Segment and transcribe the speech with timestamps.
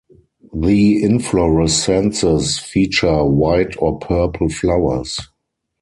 [0.55, 5.19] The inflorescences feature white or purple flowers.